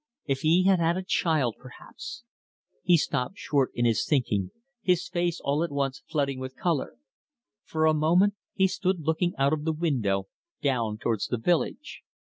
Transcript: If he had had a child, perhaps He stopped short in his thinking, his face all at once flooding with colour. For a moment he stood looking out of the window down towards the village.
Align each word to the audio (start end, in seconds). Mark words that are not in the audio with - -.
If 0.25 0.39
he 0.41 0.63
had 0.63 0.79
had 0.79 0.97
a 0.97 1.03
child, 1.03 1.57
perhaps 1.59 2.23
He 2.81 2.97
stopped 2.97 3.37
short 3.37 3.69
in 3.75 3.85
his 3.85 4.03
thinking, 4.03 4.49
his 4.81 5.07
face 5.07 5.39
all 5.39 5.63
at 5.63 5.69
once 5.69 6.01
flooding 6.09 6.39
with 6.39 6.55
colour. 6.55 6.95
For 7.65 7.85
a 7.85 7.93
moment 7.93 8.33
he 8.55 8.67
stood 8.67 9.01
looking 9.01 9.35
out 9.37 9.53
of 9.53 9.63
the 9.63 9.73
window 9.73 10.27
down 10.59 10.97
towards 10.97 11.27
the 11.27 11.37
village. 11.37 12.01